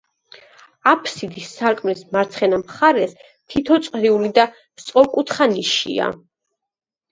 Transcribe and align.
აფსიდის 0.91 1.51
სარკმლის 1.57 2.01
მარცხენა 2.15 2.59
მხარეს 2.63 3.13
თითო 3.27 3.79
წრიული 3.89 4.33
და 4.41 4.49
სწორკუთხა 4.87 5.51
ნიშია. 5.55 6.11